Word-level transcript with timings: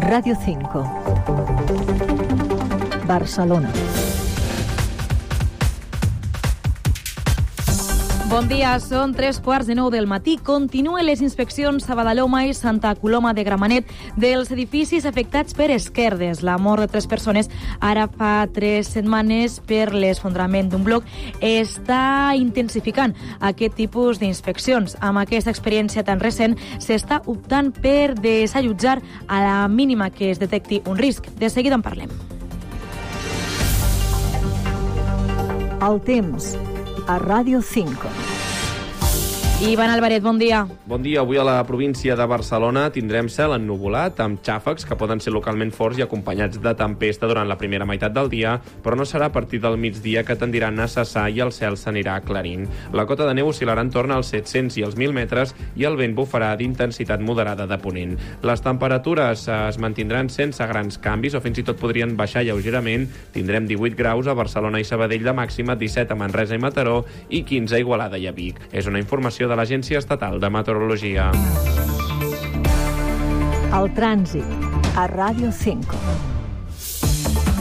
Radio 0.00 0.34
5. 0.36 0.84
Barcelona. 3.06 3.70
Bon 8.26 8.48
dia, 8.50 8.72
són 8.82 9.12
tres 9.14 9.36
quarts 9.38 9.68
de 9.70 9.76
nou 9.78 9.86
del 9.94 10.08
matí. 10.10 10.32
Continuen 10.42 11.04
les 11.06 11.20
inspeccions 11.22 11.84
a 11.86 11.94
Badaloma 11.94 12.40
i 12.48 12.54
Santa 12.58 12.90
Coloma 12.98 13.30
de 13.36 13.44
Gramenet 13.46 13.86
dels 14.18 14.50
edificis 14.50 15.06
afectats 15.06 15.54
per 15.54 15.68
esquerdes. 15.70 16.42
La 16.42 16.56
mort 16.58 16.82
de 16.82 16.88
tres 16.90 17.06
persones 17.06 17.46
ara 17.78 18.08
fa 18.10 18.48
tres 18.50 18.90
setmanes 18.96 19.60
per 19.70 19.94
l'esfondrament 19.94 20.72
d'un 20.72 20.82
bloc 20.82 21.06
està 21.38 22.34
intensificant 22.34 23.14
aquest 23.38 23.78
tipus 23.78 24.18
d'inspeccions. 24.18 24.98
Amb 24.98 25.22
aquesta 25.22 25.54
experiència 25.54 26.02
tan 26.02 26.18
recent 26.18 26.58
s'està 26.82 27.22
optant 27.30 27.70
per 27.70 28.16
desallotjar 28.18 28.98
a 29.28 29.42
la 29.46 29.58
mínima 29.68 30.10
que 30.10 30.32
es 30.32 30.42
detecti 30.42 30.82
un 30.84 30.98
risc. 30.98 31.30
De 31.38 31.46
seguida 31.46 31.78
en 31.78 31.86
parlem. 31.86 32.10
El 35.86 36.02
temps 36.02 36.56
a 37.06 37.18
Ràdio 37.18 37.60
5. 37.62 38.25
Ivan 39.56 39.88
Alvaret, 39.88 40.20
bon 40.20 40.36
dia. 40.36 40.66
Bon 40.84 41.00
dia. 41.00 41.22
Avui 41.22 41.38
a 41.40 41.44
la 41.44 41.62
província 41.64 42.12
de 42.14 42.24
Barcelona 42.28 42.90
tindrem 42.92 43.30
cel 43.32 43.54
ennuvolat 43.54 44.18
amb 44.20 44.42
xàfecs 44.44 44.84
que 44.84 44.98
poden 45.00 45.16
ser 45.24 45.32
localment 45.32 45.70
forts 45.72 45.96
i 45.96 46.02
acompanyats 46.04 46.60
de 46.60 46.74
tempesta 46.76 47.24
durant 47.24 47.48
la 47.48 47.56
primera 47.56 47.86
meitat 47.88 48.12
del 48.12 48.28
dia, 48.28 48.58
però 48.84 48.98
no 49.00 49.06
serà 49.08 49.30
a 49.30 49.32
partir 49.32 49.62
del 49.64 49.78
migdia 49.80 50.26
que 50.28 50.36
tendiran 50.36 50.76
a 50.78 50.88
cessar 50.92 51.30
i 51.32 51.40
el 51.40 51.54
cel 51.56 51.78
s'anirà 51.80 52.18
aclarint. 52.20 52.66
La 52.92 53.06
cota 53.08 53.24
de 53.24 53.32
neu 53.32 53.48
oscil·larà 53.48 53.80
entorn 53.80 54.12
als 54.12 54.34
700 54.34 54.76
i 54.76 54.84
els 54.84 54.98
1.000 54.98 55.16
metres 55.16 55.56
i 55.74 55.88
el 55.88 55.96
vent 55.96 56.18
bufarà 56.20 56.52
d'intensitat 56.60 57.24
moderada 57.24 57.64
de 57.64 57.80
ponent. 57.80 58.12
Les 58.44 58.60
temperatures 58.60 59.46
es 59.48 59.80
mantindran 59.80 60.28
sense 60.28 60.68
grans 60.68 61.00
canvis 61.00 61.32
o 61.32 61.40
fins 61.40 61.62
i 61.62 61.64
tot 61.64 61.80
podrien 61.80 62.12
baixar 62.20 62.44
lleugerament. 62.44 63.08
Tindrem 63.32 63.64
18 63.72 63.96
graus 63.96 64.28
a 64.28 64.36
Barcelona 64.36 64.84
i 64.84 64.84
Sabadell 64.84 65.24
de 65.24 65.32
màxima, 65.32 65.80
17 65.80 66.12
a 66.12 66.20
Manresa 66.26 66.60
i 66.60 66.60
Mataró 66.60 67.00
i 67.30 67.40
15 67.48 67.80
a 67.80 67.80
Igualada 67.80 68.20
i 68.20 68.28
a 68.28 68.36
Vic. 68.36 68.60
És 68.76 68.84
una 68.84 69.00
informació 69.00 69.45
de 69.48 69.56
l'Agència 69.58 69.98
Estatal 70.02 70.40
de 70.42 70.50
Meteorologia. 70.50 71.30
El 73.76 73.92
trànsit 73.96 74.96
a 74.96 75.04
Ràdio 75.10 75.52
5. 75.52 76.34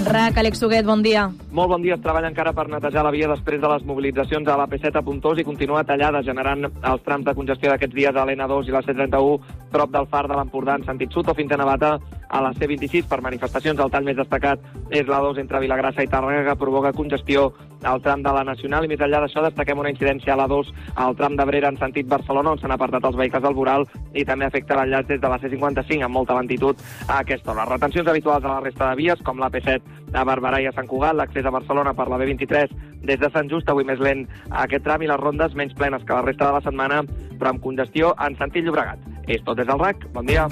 RAC, 0.05 0.37
Àlex 0.37 0.61
Huguet, 0.61 0.85
bon 0.85 1.01
dia. 1.01 1.23
Molt 1.55 1.71
bon 1.71 1.81
dia. 1.81 1.95
Es 1.95 2.01
treballa 2.03 2.29
encara 2.29 2.51
per 2.53 2.67
netejar 2.69 3.01
la 3.03 3.11
via 3.11 3.29
després 3.31 3.57
de 3.61 3.69
les 3.71 3.85
mobilitzacions 3.89 4.47
a 4.47 4.57
la 4.59 4.67
P7 4.69 4.99
a 4.99 5.01
Puntós 5.01 5.39
i 5.41 5.45
continua 5.47 5.81
tallada, 5.83 6.21
generant 6.21 6.67
els 6.67 7.05
trams 7.05 7.25
de 7.25 7.33
congestió 7.33 7.71
d'aquests 7.71 7.95
dies 7.95 8.15
a 8.15 8.25
l'N2 8.27 8.69
i 8.69 8.75
la 8.75 8.83
C31 8.85 9.55
prop 9.73 9.91
del 9.95 10.05
far 10.11 10.27
de 10.29 10.37
l'Empordà 10.37 10.75
en 10.77 10.85
sentit 10.85 11.11
sud 11.11 11.31
o 11.31 11.33
fins 11.33 11.51
a 11.51 11.57
Navata 11.57 11.95
a 12.29 12.41
la 12.43 12.53
C26 12.53 13.09
per 13.09 13.23
manifestacions. 13.25 13.81
El 13.81 13.89
tall 13.91 14.05
més 14.05 14.19
destacat 14.19 14.61
és 14.91 15.09
la 15.09 15.23
2 15.25 15.41
entre 15.41 15.63
Vilagrassa 15.63 16.05
i 16.05 16.11
Tàrrega 16.11 16.51
que 16.51 16.59
provoca 16.61 16.93
congestió 16.93 17.49
al 17.85 18.01
tram 18.01 18.23
de 18.25 18.33
la 18.33 18.43
Nacional 18.47 18.85
i 18.85 18.89
més 18.91 19.01
enllà 19.01 19.21
d'això 19.23 19.43
destaquem 19.45 19.79
una 19.79 19.91
incidència 19.93 20.33
a 20.33 20.39
la 20.39 20.47
2 20.51 20.71
al 21.05 21.15
tram 21.19 21.37
d'Abrera 21.37 21.71
en 21.71 21.79
sentit 21.81 22.09
Barcelona 22.11 22.55
on 22.55 22.61
s'han 22.61 22.73
apartat 22.75 23.05
els 23.05 23.17
vehicles 23.19 23.43
del 23.45 23.57
Voral 23.57 23.85
i 24.13 24.25
també 24.25 24.47
afecta 24.49 24.77
l'enllaç 24.79 25.07
des 25.11 25.21
de 25.21 25.31
la 25.31 25.39
C55 25.39 26.05
amb 26.05 26.17
molta 26.17 26.37
lentitud 26.37 26.81
a 27.07 27.19
aquesta 27.21 27.53
hora. 27.53 27.67
Retencions 27.69 28.09
habituals 28.09 28.43
a 28.43 28.57
la 28.57 28.63
resta 28.65 28.89
de 28.89 28.99
vies 29.01 29.21
com 29.23 29.39
la 29.39 29.51
P7 29.53 29.79
a 30.15 30.23
Barberà 30.27 30.61
i 30.63 30.69
a 30.69 30.73
Sant 30.75 30.87
Cugat, 30.87 31.15
l'accés 31.15 31.45
a 31.45 31.53
Barcelona 31.53 31.93
per 31.93 32.07
la 32.09 32.19
B23 32.21 32.75
des 33.05 33.19
de 33.21 33.29
Sant 33.33 33.51
Just, 33.51 33.69
avui 33.69 33.85
més 33.85 34.01
lent 34.01 34.25
aquest 34.65 34.85
tram 34.87 35.03
i 35.03 35.11
les 35.11 35.21
rondes 35.21 35.55
menys 35.55 35.75
plenes 35.77 36.03
que 36.03 36.17
la 36.17 36.25
resta 36.25 36.49
de 36.49 36.57
la 36.57 36.65
setmana 36.65 37.03
però 37.35 37.53
amb 37.53 37.63
congestió 37.63 38.15
en 38.25 38.37
sentit 38.39 38.65
Llobregat. 38.65 38.99
És 39.27 39.43
tot 39.43 39.57
des 39.57 39.67
del 39.67 39.81
RAC. 39.81 40.09
Bon 40.13 40.25
dia. 40.25 40.49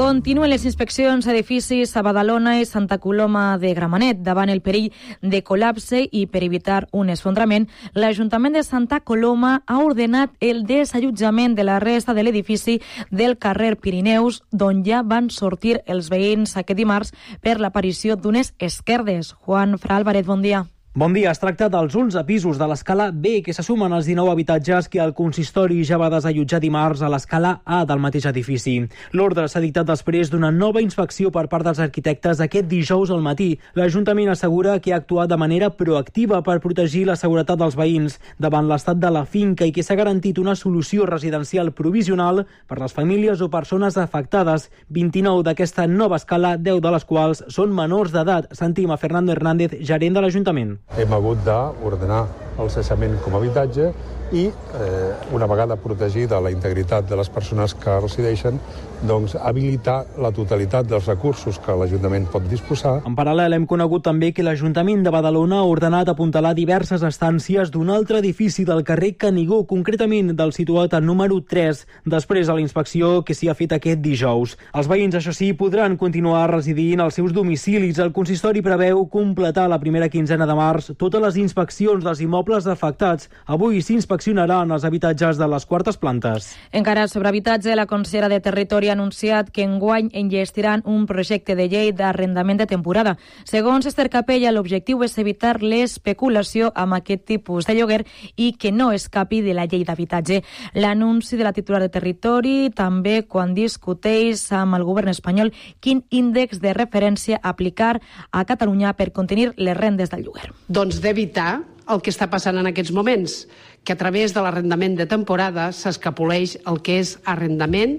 Continuen 0.00 0.48
les 0.48 0.62
inspeccions 0.64 1.26
a 1.26 1.32
edificis 1.34 1.90
a 1.92 2.00
Badalona 2.00 2.54
i 2.56 2.64
Santa 2.64 2.96
Coloma 2.96 3.58
de 3.60 3.74
Gramenet. 3.76 4.22
Davant 4.24 4.48
el 4.48 4.62
perill 4.64 4.86
de 5.20 5.42
col·lapse 5.44 6.00
i 6.00 6.22
per 6.24 6.40
evitar 6.46 6.86
un 6.96 7.12
esfondrament, 7.12 7.68
l'Ajuntament 7.92 8.56
de 8.56 8.64
Santa 8.64 9.02
Coloma 9.04 9.52
ha 9.66 9.82
ordenat 9.84 10.32
el 10.40 10.64
desallotjament 10.64 11.52
de 11.52 11.68
la 11.68 11.76
resta 11.84 12.16
de 12.16 12.24
l'edifici 12.24 12.80
del 13.12 13.36
carrer 13.36 13.74
Pirineus, 13.76 14.40
d'on 14.50 14.80
ja 14.88 15.04
van 15.04 15.28
sortir 15.28 15.82
els 15.84 16.08
veïns 16.08 16.56
aquest 16.56 16.80
dimarts 16.80 17.12
per 17.44 17.58
l'aparició 17.60 18.16
d'unes 18.16 18.54
esquerdes. 18.58 19.34
Juan 19.44 19.76
Fra 19.76 20.00
Alvarez, 20.00 20.24
bon 20.24 20.40
dia. 20.40 20.64
Bon 20.92 21.12
dia. 21.14 21.30
Es 21.30 21.38
tracta 21.38 21.68
dels 21.70 21.94
11 21.94 22.24
pisos 22.26 22.58
de 22.58 22.66
l'escala 22.66 23.12
B 23.14 23.44
que 23.46 23.52
se 23.54 23.62
sumen 23.62 23.92
als 23.94 24.08
19 24.08 24.32
habitatges 24.32 24.88
que 24.90 24.98
el 24.98 25.12
consistori 25.14 25.84
ja 25.86 26.00
va 26.02 26.08
desallotjar 26.10 26.58
dimarts 26.58 27.04
a 27.06 27.08
l'escala 27.12 27.60
A 27.64 27.84
del 27.86 28.00
mateix 28.02 28.26
edifici. 28.26 28.88
L'ordre 29.14 29.44
s'ha 29.46 29.62
dictat 29.62 29.86
després 29.86 30.32
d'una 30.32 30.50
nova 30.50 30.82
inspecció 30.82 31.30
per 31.30 31.44
part 31.46 31.62
dels 31.62 31.78
arquitectes 31.78 32.40
aquest 32.42 32.66
dijous 32.66 33.12
al 33.14 33.22
matí. 33.22 33.52
L'Ajuntament 33.78 34.32
assegura 34.32 34.80
que 34.80 34.90
ha 34.90 34.98
actuat 34.98 35.30
de 35.30 35.38
manera 35.38 35.68
proactiva 35.70 36.42
per 36.42 36.58
protegir 36.58 37.04
la 37.06 37.14
seguretat 37.14 37.62
dels 37.62 37.78
veïns 37.78 38.18
davant 38.42 38.66
l'estat 38.66 38.98
de 38.98 39.14
la 39.14 39.22
finca 39.22 39.70
i 39.70 39.70
que 39.70 39.86
s'ha 39.86 39.94
garantit 39.94 40.42
una 40.42 40.56
solució 40.58 41.06
residencial 41.06 41.70
provisional 41.70 42.48
per 42.66 42.80
les 42.82 42.98
famílies 42.98 43.46
o 43.46 43.48
persones 43.48 43.94
afectades. 43.96 44.72
29 44.88 45.46
d'aquesta 45.46 45.86
nova 45.86 46.18
escala, 46.18 46.56
10 46.58 46.82
de 46.82 46.94
les 46.98 47.06
quals 47.06 47.46
són 47.46 47.70
menors 47.70 48.10
d'edat. 48.10 48.50
Sentim 48.50 48.90
a 48.90 48.98
Fernando 48.98 49.30
Hernández, 49.30 49.78
gerent 49.86 50.18
de 50.18 50.26
l'Ajuntament 50.26 50.79
hem 50.96 51.12
hagut 51.12 51.38
d'ordenar 51.46 52.22
el 52.60 52.70
cessament 52.70 53.18
com 53.24 53.34
a 53.34 53.40
habitatge 53.42 53.90
i, 54.32 54.46
eh, 54.46 55.12
una 55.32 55.46
vegada 55.46 55.76
protegida 55.76 56.40
la 56.40 56.50
integritat 56.50 57.08
de 57.08 57.16
les 57.16 57.28
persones 57.28 57.74
que 57.74 57.98
resideixen, 58.00 58.60
doncs, 59.06 59.34
habilitar 59.34 60.04
la 60.20 60.30
totalitat 60.30 60.86
dels 60.86 61.06
recursos 61.08 61.58
que 61.58 61.74
l'Ajuntament 61.74 62.26
pot 62.30 62.44
disposar. 62.48 63.00
En 63.08 63.16
paral·lel, 63.16 63.54
hem 63.56 63.66
conegut 63.66 64.04
també 64.04 64.32
que 64.36 64.44
l'Ajuntament 64.44 65.02
de 65.02 65.10
Badalona 65.10 65.60
ha 65.60 65.68
ordenat 65.68 66.10
apuntalar 66.12 66.52
diverses 66.54 67.02
estàncies 67.02 67.72
d'un 67.72 67.90
altre 67.90 68.18
edifici 68.20 68.64
del 68.68 68.84
carrer 68.84 69.14
Canigó, 69.16 69.64
concretament 69.66 70.34
del 70.36 70.52
situat 70.52 70.94
al 70.94 71.06
número 71.06 71.40
3, 71.40 71.86
després 72.04 72.46
de 72.46 72.54
la 72.54 72.60
inspecció 72.60 73.22
que 73.24 73.34
s'hi 73.34 73.48
ha 73.48 73.56
fet 73.56 73.72
aquest 73.72 74.02
dijous. 74.04 74.56
Els 74.74 74.90
veïns, 74.90 75.16
això 75.16 75.32
sí, 75.32 75.52
podran 75.54 75.96
continuar 75.96 76.50
residint 76.50 77.00
als 77.00 77.16
seus 77.18 77.32
domicilis. 77.32 77.98
El 77.98 78.12
consistori 78.12 78.62
preveu 78.62 79.06
completar 79.08 79.68
la 79.68 79.80
primera 79.80 80.08
quinzena 80.08 80.46
de 80.46 80.54
març 80.54 80.92
totes 80.98 81.22
les 81.22 81.36
inspeccions 81.40 82.04
dels 82.04 82.20
immobles 82.20 82.49
afectats. 82.66 83.30
Avui 83.46 83.82
s'inspecciona 83.82 84.20
inspeccionaran 84.20 84.70
els 84.70 84.84
habitatges 84.84 85.38
de 85.38 85.46
les 85.48 85.64
quartes 85.66 85.96
plantes. 85.96 86.50
Encara 86.72 87.06
sobre 87.08 87.28
habitatge, 87.28 87.74
la 87.76 87.86
consellera 87.86 88.28
de 88.28 88.40
Territori 88.40 88.88
ha 88.88 88.92
anunciat 88.92 89.50
que 89.50 89.64
enguany 89.64 90.10
enllestiran 90.12 90.82
un 90.84 91.06
projecte 91.06 91.56
de 91.56 91.68
llei 91.68 91.92
d'arrendament 91.92 92.58
de 92.58 92.66
temporada. 92.66 93.16
Segons 93.44 93.86
Esther 93.86 94.08
Capella, 94.10 94.52
l'objectiu 94.52 95.02
és 95.04 95.16
evitar 95.18 95.62
l'especulació 95.62 96.72
amb 96.74 96.94
aquest 96.94 97.24
tipus 97.26 97.66
de 97.66 97.74
lloguer 97.74 98.04
i 98.36 98.52
que 98.52 98.72
no 98.72 98.92
escapi 98.92 99.40
de 99.42 99.54
la 99.54 99.66
llei 99.66 99.84
d'habitatge. 99.84 100.42
L'anunci 100.74 101.36
de 101.36 101.44
la 101.44 101.52
titular 101.52 101.80
de 101.80 101.88
Territori 101.88 102.70
també 102.70 103.22
quan 103.26 103.54
discuteix 103.54 104.46
amb 104.52 104.76
el 104.76 104.84
govern 104.84 105.08
espanyol 105.08 105.52
quin 105.80 106.04
índex 106.10 106.60
de 106.60 106.74
referència 106.74 107.40
aplicar 107.42 108.00
a 108.30 108.44
Catalunya 108.44 108.94
per 108.94 109.12
contenir 109.12 109.52
les 109.56 109.76
rendes 109.76 110.10
del 110.10 110.24
lloguer. 110.24 110.52
Doncs 110.68 111.00
d'evitar 111.00 111.60
el 111.90 112.02
que 112.02 112.12
està 112.12 112.28
passant 112.30 112.58
en 112.60 112.68
aquests 112.70 112.94
moments, 112.94 113.44
que 113.84 113.94
a 113.94 114.00
través 114.00 114.34
de 114.34 114.42
l'arrendament 114.44 114.96
de 114.98 115.08
temporada 115.10 115.70
s'escapoleix 115.74 116.58
el 116.70 116.80
que 116.84 117.00
és 117.02 117.16
arrendament 117.24 117.98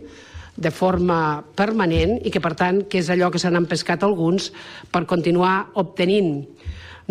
de 0.62 0.72
forma 0.72 1.42
permanent 1.56 2.18
i 2.26 2.32
que, 2.32 2.42
per 2.44 2.54
tant, 2.60 2.84
que 2.88 3.00
és 3.02 3.10
allò 3.10 3.32
que 3.32 3.40
se 3.42 3.50
n'han 3.52 3.70
pescat 3.70 4.04
alguns 4.04 4.52
per 4.92 5.08
continuar 5.10 5.72
obtenint 5.80 6.46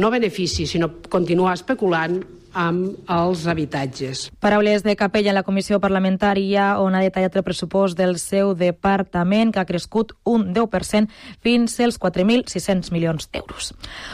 no 0.00 0.10
beneficis, 0.10 0.70
sinó 0.70 0.92
continuar 1.12 1.56
especulant 1.58 2.20
amb 2.52 3.10
els 3.10 3.46
habitatges. 3.46 4.28
Paraules 4.40 4.82
de 4.82 4.96
Capella 4.96 5.30
en 5.30 5.38
la 5.38 5.44
comissió 5.46 5.80
parlamentària 5.80 6.78
on 6.80 6.94
ha 6.94 7.02
detallat 7.04 7.36
el 7.36 7.44
pressupost 7.46 7.98
del 7.98 8.18
seu 8.18 8.54
departament 8.54 9.52
que 9.52 9.60
ha 9.60 9.68
crescut 9.68 10.12
un 10.24 10.50
10% 10.54 11.10
fins 11.40 11.78
als 11.80 11.98
4.600 12.00 12.90
milions 12.92 13.28
d'euros. 13.32 13.72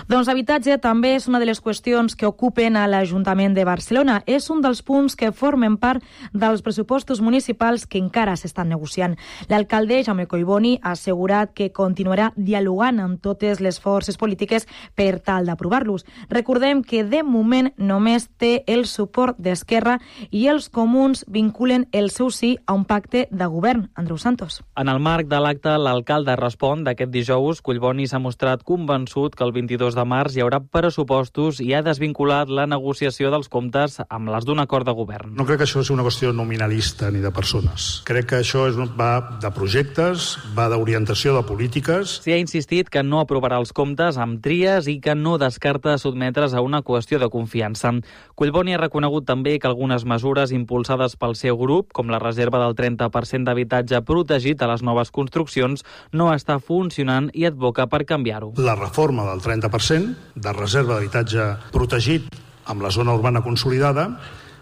Doncs 0.08 0.28
l'habitatge 0.28 0.78
també 0.82 1.14
és 1.16 1.28
una 1.28 1.40
de 1.40 1.48
les 1.48 1.62
qüestions 1.62 2.16
que 2.16 2.28
ocupen 2.28 2.76
a 2.76 2.86
l'Ajuntament 2.90 3.54
de 3.54 3.64
Barcelona. 3.64 4.22
És 4.26 4.50
un 4.50 4.62
dels 4.62 4.82
punts 4.82 5.16
que 5.16 5.32
formen 5.32 5.76
part 5.76 6.04
dels 6.32 6.62
pressupostos 6.62 7.20
municipals 7.20 7.86
que 7.86 7.98
encara 7.98 8.36
s'estan 8.36 8.68
negociant. 8.68 9.16
L'alcalde 9.48 10.02
Jaume 10.04 10.26
Coiboni 10.26 10.76
ha 10.82 10.92
assegurat 10.92 11.52
que 11.54 11.72
continuarà 11.72 12.32
dialogant 12.36 13.00
amb 13.00 13.20
totes 13.22 13.60
les 13.60 13.80
forces 13.80 14.18
polítiques 14.18 14.66
per 14.94 15.20
tal 15.20 15.46
d'aprovar-los. 15.46 16.06
Recordem 16.28 16.82
que 16.82 17.04
de 17.04 17.22
moment 17.22 17.72
només 17.76 18.25
Té 18.36 18.64
el 18.66 18.84
suport 18.86 19.38
d'Esquerra 19.38 19.96
i 20.30 20.46
els 20.52 20.68
comuns 20.68 21.24
vinculen 21.26 21.86
el 21.92 22.10
seu 22.10 22.30
sí 22.30 22.56
a 22.66 22.74
un 22.76 22.84
pacte 22.84 23.26
de 23.30 23.46
govern. 23.46 23.88
Andreu 23.94 24.18
Santos. 24.18 24.60
En 24.76 24.90
el 24.92 25.00
marc 25.00 25.28
de 25.30 25.40
l'acte, 25.40 25.72
l'alcalde 25.78 26.36
respon 26.36 26.84
d'aquest 26.84 27.10
dijous. 27.12 27.62
Collboni 27.64 28.06
s'ha 28.06 28.20
mostrat 28.20 28.64
convençut 28.66 29.36
que 29.36 29.44
el 29.46 29.54
22 29.56 29.96
de 29.96 30.04
març 30.04 30.36
hi 30.36 30.44
haurà 30.44 30.60
pressupostos 30.60 31.60
i 31.64 31.72
ha 31.74 31.82
desvinculat 31.86 32.50
la 32.52 32.66
negociació 32.68 33.30
dels 33.32 33.48
comptes 33.48 34.00
amb 34.08 34.32
les 34.34 34.44
d'un 34.44 34.60
acord 34.60 34.86
de 34.86 34.94
govern. 34.96 35.34
No 35.36 35.46
crec 35.48 35.62
que 35.62 35.68
això 35.68 35.82
sigui 35.82 35.96
una 35.96 36.06
qüestió 36.06 36.32
nominalista 36.36 37.10
ni 37.10 37.22
de 37.24 37.32
persones. 37.32 38.02
Crec 38.08 38.30
que 38.32 38.40
això 38.42 38.66
és, 38.68 38.76
va 38.98 39.38
de 39.42 39.50
projectes, 39.54 40.36
va 40.56 40.68
d'orientació 40.72 41.34
de 41.36 41.44
polítiques. 41.46 42.18
S'hi 42.24 42.36
ha 42.36 42.40
insistit 42.42 42.90
que 42.92 43.02
no 43.06 43.22
aprovarà 43.22 43.60
els 43.62 43.72
comptes 43.76 44.18
amb 44.20 44.42
tries 44.44 44.88
i 44.90 44.98
que 45.00 45.16
no 45.16 45.36
descarta 45.40 45.96
sotmetre's 45.98 46.54
a 46.54 46.62
una 46.64 46.82
qüestió 46.86 47.20
de 47.22 47.30
confiança. 47.32 47.94
Collboni 48.36 48.74
ha 48.76 48.80
reconegut 48.80 49.26
també 49.28 49.56
que 49.58 49.68
algunes 49.68 50.04
mesures 50.04 50.52
impulsades 50.52 51.16
pel 51.16 51.36
seu 51.38 51.56
grup, 51.56 51.92
com 51.96 52.10
la 52.12 52.20
reserva 52.22 52.60
del 52.62 52.76
30% 52.78 53.48
d'habitatge 53.48 54.02
protegit 54.06 54.62
a 54.62 54.70
les 54.70 54.84
noves 54.84 55.10
construccions, 55.10 55.84
no 56.12 56.32
està 56.34 56.58
funcionant 56.60 57.30
i 57.32 57.46
advoca 57.48 57.86
per 57.88 58.04
canviar-ho. 58.04 58.54
La 58.58 58.76
reforma 58.76 59.24
del 59.30 59.40
30% 59.44 60.34
de 60.34 60.56
reserva 60.56 60.96
d'habitatge 60.96 61.46
protegit 61.72 62.28
amb 62.66 62.82
la 62.82 62.90
zona 62.90 63.14
urbana 63.14 63.44
consolidada 63.44 64.10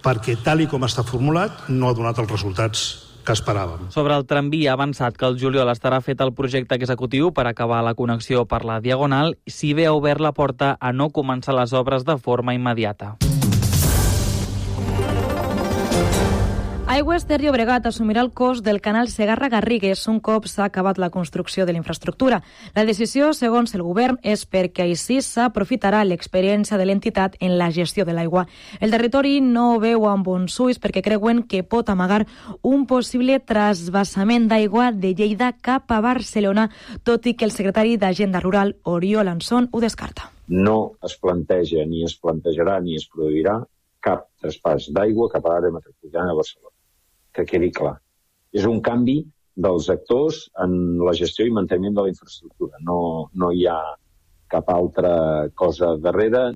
perquè 0.05 0.37
tal 0.45 0.61
i 0.61 0.69
com 0.69 0.85
està 0.85 1.05
formulat 1.07 1.67
no 1.73 1.89
ha 1.89 1.97
donat 1.97 2.21
els 2.21 2.31
resultats 2.31 2.85
que 3.25 3.33
esperàvem. 3.33 3.89
Sobre 3.95 4.15
el 4.15 4.27
tramvia 4.29 4.73
ha 4.73 4.79
avançat 4.79 5.17
que 5.17 5.27
el 5.27 5.39
juliol 5.41 5.73
estarà 5.73 6.03
fet 6.05 6.21
el 6.21 6.35
projecte 6.37 6.77
executiu 6.77 7.33
per 7.33 7.49
acabar 7.49 7.83
la 7.85 7.97
connexió 7.97 8.45
per 8.45 8.65
la 8.69 8.81
Diagonal, 8.85 9.39
si 9.47 9.73
bé 9.75 9.89
ha 9.89 9.97
obert 9.97 10.21
la 10.21 10.35
porta 10.37 10.77
a 10.79 10.93
no 10.93 11.09
començar 11.11 11.57
les 11.57 11.73
obres 11.73 12.05
de 12.05 12.19
forma 12.19 12.55
immediata. 12.55 13.17
Aigües 16.95 17.25
Ter 17.27 17.41
Llobregat 17.43 17.89
assumirà 17.89 18.23
el 18.23 18.29
cost 18.39 18.63
del 18.63 18.77
canal 18.79 19.09
Segarra-Garrigues 19.11 20.05
un 20.07 20.21
cop 20.23 20.45
s'ha 20.47 20.69
acabat 20.69 20.99
la 21.03 21.09
construcció 21.11 21.65
de 21.67 21.73
l'infraestructura. 21.75 22.37
La 22.77 22.85
decisió, 22.87 23.33
segons 23.35 23.73
el 23.75 23.83
govern, 23.83 24.21
és 24.23 24.45
perquè 24.47 24.85
així 24.85 25.17
s'aprofitarà 25.27 26.05
l'experiència 26.07 26.79
de 26.79 26.85
l'entitat 26.87 27.35
en 27.41 27.57
la 27.59 27.73
gestió 27.75 28.05
de 28.07 28.15
l'aigua. 28.15 28.45
El 28.79 28.95
territori 28.95 29.41
no 29.43 29.81
veu 29.83 30.07
amb 30.07 30.23
bons 30.29 30.55
ulls 30.63 30.79
perquè 30.79 31.03
creuen 31.03 31.41
que 31.51 31.65
pot 31.67 31.91
amagar 31.91 32.29
un 32.63 32.85
possible 32.87 33.41
trasbassament 33.43 34.47
d'aigua 34.53 34.93
de 34.93 35.17
Lleida 35.19 35.51
cap 35.59 35.91
a 35.91 35.99
Barcelona, 36.05 36.69
tot 37.03 37.27
i 37.27 37.35
que 37.35 37.49
el 37.49 37.57
secretari 37.57 37.97
d'Agenda 37.97 38.39
Rural, 38.45 38.77
Oriol 38.85 39.33
Anson, 39.33 39.67
ho 39.73 39.81
descarta. 39.83 40.31
No 40.47 40.95
es 41.03 41.19
planteja, 41.19 41.83
ni 41.91 42.07
es 42.07 42.15
plantejarà, 42.15 42.79
ni 42.87 42.95
es 42.95 43.09
produirà 43.11 43.59
cap 43.99 44.29
traspàs 44.39 44.93
d'aigua 44.95 45.27
cap 45.33 45.43
a 45.43 45.57
l'àrea 45.57 45.75
metropolitana 45.75 46.31
de 46.31 46.39
Barcelona 46.39 46.74
que 47.35 47.47
quedi 47.49 47.71
clar. 47.75 47.97
És 48.55 48.67
un 48.71 48.81
canvi 48.85 49.19
dels 49.67 49.89
actors 49.93 50.45
en 50.65 50.75
la 51.03 51.15
gestió 51.19 51.47
i 51.47 51.55
manteniment 51.55 51.97
de 51.99 52.07
la 52.07 52.13
infraestructura. 52.13 52.81
No, 52.87 52.99
no 53.35 53.51
hi 53.53 53.67
ha 53.71 53.79
cap 54.55 54.71
altra 54.71 55.15
cosa 55.55 55.95
darrere. 55.99 56.53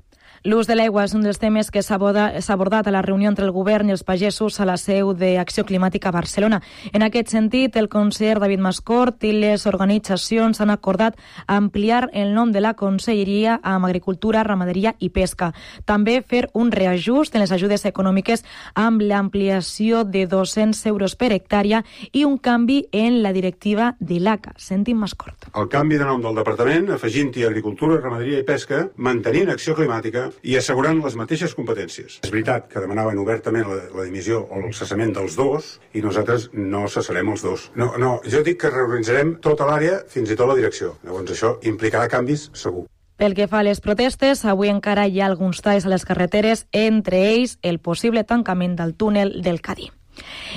L'ús 0.47 0.69
de 0.69 0.75
l'aigua 0.77 1.03
és 1.03 1.11
un 1.11 1.23
dels 1.25 1.35
temes 1.35 1.67
que 1.67 1.81
s'ha 1.83 1.97
abordat 1.99 2.87
a 2.87 2.91
la 2.95 3.01
reunió 3.03 3.27
entre 3.27 3.43
el 3.43 3.51
govern 3.51 3.89
i 3.89 3.91
els 3.91 4.05
pagesos 4.07 4.61
a 4.61 4.65
la 4.65 4.77
seu 4.79 5.11
d'Acció 5.11 5.65
Climàtica 5.67 6.09
a 6.09 6.15
Barcelona. 6.15 6.61
En 6.93 7.03
aquest 7.03 7.33
sentit, 7.33 7.75
el 7.75 7.89
conseller 7.91 8.37
David 8.39 8.63
Mascort 8.63 9.25
i 9.27 9.33
les 9.35 9.65
organitzacions 9.67 10.61
han 10.61 10.71
acordat 10.71 11.17
ampliar 11.45 12.07
el 12.13 12.31
nom 12.33 12.53
de 12.55 12.61
la 12.63 12.73
conselleria 12.79 13.57
amb 13.63 13.89
Agricultura, 13.89 14.45
Ramaderia 14.47 14.95
i 14.99 15.09
Pesca. 15.09 15.51
També 15.83 16.21
fer 16.23 16.45
un 16.53 16.71
reajust 16.71 17.35
en 17.35 17.43
les 17.43 17.51
ajudes 17.51 17.83
econòmiques 17.83 18.45
amb 18.79 19.03
l'ampliació 19.03 20.05
de 20.05 20.23
200 20.25 20.85
euros 20.87 21.17
per 21.19 21.33
hectàrea 21.35 21.83
i 22.13 22.23
un 22.23 22.37
canvi 22.37 22.85
en 22.93 23.19
la 23.23 23.33
directiva 23.35 23.91
de 23.99 24.21
l'ACA. 24.23 24.55
Sentim 24.55 25.03
Mascort. 25.03 25.51
El 25.51 25.67
canvi 25.67 25.99
de 25.99 26.07
nom 26.07 26.23
del 26.23 26.39
departament, 26.39 26.93
afegint-hi 26.95 27.43
Agricultura, 27.43 27.99
Ramaderia 27.99 28.39
i 28.39 28.47
Pesca, 28.47 28.85
mantenint 28.95 29.51
acció 29.51 29.75
climàtica 29.75 30.28
i 30.43 30.57
assegurant 30.59 31.01
les 31.03 31.17
mateixes 31.19 31.55
competències. 31.57 32.19
És 32.23 32.33
veritat 32.33 32.69
que 32.71 32.83
demanaven 32.83 33.19
obertament 33.21 33.67
la, 33.69 33.79
la 33.95 34.05
dimissió 34.07 34.43
o 34.45 34.61
el 34.63 34.75
cessament 34.77 35.15
dels 35.17 35.37
dos 35.39 35.75
i 35.93 36.03
nosaltres 36.05 36.49
no 36.53 36.85
cessarem 36.91 37.33
els 37.33 37.43
dos. 37.45 37.69
No, 37.79 37.91
no, 38.01 38.17
jo 38.25 38.43
dic 38.45 38.61
que 38.63 38.73
reorganitzarem 38.73 39.37
tota 39.43 39.67
l'àrea, 39.69 40.03
fins 40.09 40.31
i 40.31 40.39
tot 40.39 40.51
la 40.51 40.57
direcció. 40.59 40.95
Llavors 41.03 41.35
això 41.35 41.57
implicarà 41.69 42.09
canvis 42.11 42.49
segur. 42.53 42.85
Pel 43.19 43.35
que 43.35 43.49
fa 43.51 43.59
a 43.59 43.65
les 43.67 43.81
protestes, 43.83 44.45
avui 44.47 44.69
encara 44.71 45.03
hi 45.07 45.19
ha 45.19 45.25
alguns 45.27 45.59
talls 45.59 45.83
a 45.83 45.91
les 45.91 46.05
carreteres, 46.07 46.67
entre 46.71 47.19
ells 47.33 47.57
el 47.67 47.81
possible 47.83 48.23
tancament 48.23 48.77
del 48.79 48.95
túnel 48.95 49.41
del 49.43 49.59
Cadí. 49.59 49.89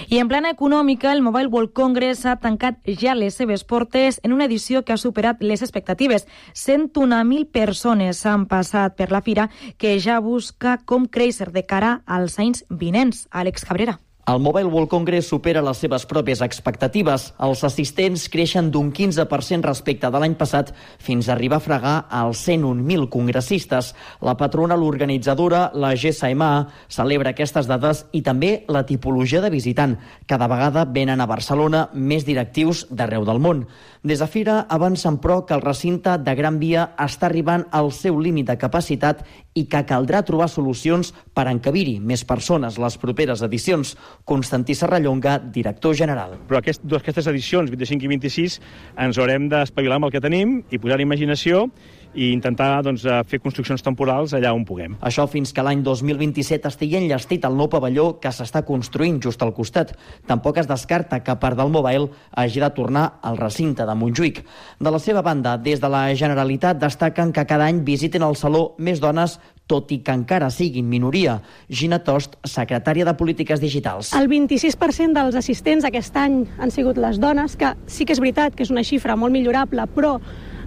I 0.08 0.18
en 0.18 0.28
plana 0.28 0.52
econòmica, 0.52 1.12
el 1.12 1.22
Mobile 1.22 1.48
World 1.52 1.72
Congress 1.72 2.26
ha 2.26 2.36
tancat 2.42 2.80
ja 3.00 3.14
les 3.14 3.34
seves 3.40 3.64
portes 3.64 4.20
en 4.22 4.32
una 4.32 4.46
edició 4.50 4.84
que 4.84 4.92
ha 4.92 5.00
superat 5.00 5.42
les 5.42 5.62
expectatives. 5.62 6.26
101.000 6.54 7.48
persones 7.50 8.24
han 8.26 8.46
passat 8.46 8.96
per 8.96 9.10
la 9.10 9.22
fira 9.22 9.48
que 9.78 9.98
ja 10.00 10.20
busca 10.20 10.78
com 10.84 11.06
créixer 11.06 11.52
de 11.52 11.66
cara 11.66 12.00
als 12.06 12.38
anys 12.38 12.66
vinents. 12.68 13.26
Àlex 13.30 13.64
Cabrera. 13.64 13.98
El 14.24 14.38
Mobile 14.38 14.66
World 14.70 14.86
Congress 14.86 15.26
supera 15.32 15.64
les 15.66 15.80
seves 15.82 16.04
pròpies 16.06 16.44
expectatives. 16.46 17.24
Els 17.42 17.64
assistents 17.66 18.28
creixen 18.30 18.68
d'un 18.70 18.92
15% 18.94 19.66
respecte 19.66 20.06
de 20.14 20.20
l'any 20.22 20.36
passat 20.38 20.68
fins 21.02 21.26
a 21.26 21.32
arribar 21.34 21.58
a 21.58 21.64
fregar 21.64 21.94
als 22.06 22.44
101.000 22.46 23.08
congressistes. 23.10 23.88
La 24.22 24.36
patrona, 24.38 24.78
l'organitzadora, 24.78 25.64
la 25.74 25.96
GSMA, 25.98 26.52
celebra 26.86 27.32
aquestes 27.34 27.66
dades 27.66 28.04
i 28.14 28.22
també 28.22 28.52
la 28.70 28.84
tipologia 28.86 29.42
de 29.42 29.50
visitant. 29.50 29.96
Cada 30.30 30.46
vegada 30.46 30.86
venen 30.86 31.18
a 31.18 31.26
Barcelona 31.26 31.88
més 31.92 32.22
directius 32.22 32.86
d'arreu 32.94 33.26
del 33.26 33.42
món. 33.42 33.66
Des 34.06 34.22
de 34.22 34.30
Fira 34.30 34.60
avancen, 34.70 35.18
però, 35.18 35.40
que 35.46 35.54
el 35.58 35.66
recinte 35.66 36.14
de 36.18 36.36
Gran 36.38 36.62
Via 36.62 36.92
està 36.94 37.26
arribant 37.26 37.66
al 37.74 37.90
seu 37.90 38.22
límit 38.22 38.46
de 38.46 38.58
capacitat 38.58 39.26
i 39.54 39.66
que 39.66 39.82
caldrà 39.86 40.22
trobar 40.22 40.48
solucions 40.48 41.12
per 41.34 41.48
encabir-hi 41.50 41.98
més 42.00 42.22
persones 42.24 42.78
les 42.78 42.96
properes 43.02 43.42
edicions. 43.42 43.96
Constantí 44.24 44.74
Serrallonga, 44.74 45.38
director 45.52 45.96
general. 45.96 46.36
Però 46.48 46.60
aquest, 46.60 46.84
aquestes 46.98 47.26
edicions, 47.32 47.70
25 47.70 48.06
i 48.06 48.12
26, 48.14 48.60
ens 49.06 49.18
haurem 49.18 49.48
d'espavilar 49.52 50.00
amb 50.00 50.08
el 50.08 50.14
que 50.14 50.22
tenim 50.22 50.60
i 50.70 50.80
posar 50.82 51.00
imaginació 51.02 51.66
i 52.14 52.30
intentar 52.32 52.82
doncs, 52.84 53.04
eh, 53.04 53.22
fer 53.24 53.40
construccions 53.40 53.82
temporals 53.82 54.34
allà 54.36 54.52
on 54.52 54.64
puguem. 54.68 54.96
Això 55.00 55.26
fins 55.28 55.52
que 55.52 55.62
l'any 55.64 55.82
2027 55.82 56.68
estigui 56.68 56.98
enllestit 56.98 57.44
el 57.44 57.56
nou 57.56 57.68
pavelló 57.72 58.20
que 58.20 58.28
s'està 58.28 58.64
construint 58.68 59.20
just 59.22 59.42
al 59.42 59.54
costat. 59.54 59.96
Tampoc 60.26 60.58
es 60.58 60.68
descarta 60.68 61.22
que 61.22 61.36
part 61.36 61.56
del 61.56 61.70
Mobile 61.70 62.10
hagi 62.30 62.60
de 62.60 62.70
tornar 62.70 63.18
al 63.22 63.36
recinte 63.36 63.86
de 63.86 63.94
Montjuïc. 63.94 64.44
De 64.78 64.90
la 64.90 64.98
seva 64.98 65.22
banda, 65.22 65.56
des 65.56 65.80
de 65.80 65.88
la 65.88 66.14
Generalitat 66.14 66.78
destaquen 66.78 67.32
que 67.32 67.46
cada 67.46 67.64
any 67.64 67.82
visiten 67.84 68.22
el 68.22 68.36
Saló 68.36 68.74
més 68.78 69.00
dones 69.00 69.38
tot 69.72 69.92
i 69.94 70.02
que 70.04 70.12
encara 70.12 70.50
siguin 70.52 70.88
minoria. 70.90 71.38
Gina 71.72 72.02
Tost, 72.04 72.36
secretària 72.44 73.06
de 73.08 73.16
Polítiques 73.16 73.60
Digitals. 73.62 74.12
El 74.18 74.28
26% 74.28 75.16
dels 75.16 75.38
assistents 75.38 75.88
aquest 75.88 76.16
any 76.20 76.42
han 76.60 76.70
sigut 76.74 77.00
les 77.00 77.20
dones, 77.22 77.56
que 77.56 77.72
sí 77.88 78.04
que 78.04 78.12
és 78.12 78.20
veritat 78.20 78.56
que 78.56 78.66
és 78.66 78.72
una 78.74 78.84
xifra 78.84 79.16
molt 79.16 79.32
millorable, 79.32 79.88
però 79.96 80.18